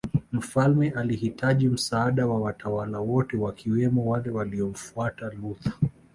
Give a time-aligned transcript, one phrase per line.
[0.31, 5.73] Mfalme alihitaji msaada wa watawala wote wakiwemo wale waliomfuata Luther